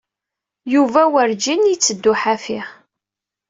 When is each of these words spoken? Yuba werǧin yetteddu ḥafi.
Yuba 0.73 1.01
werǧin 1.13 1.69
yetteddu 1.71 2.13
ḥafi. 2.21 2.59